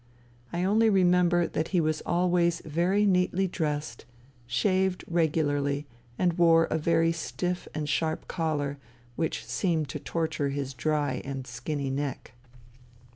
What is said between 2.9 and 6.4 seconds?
neatly dressed, shaved regularly and